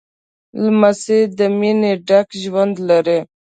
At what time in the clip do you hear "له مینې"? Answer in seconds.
1.37-1.91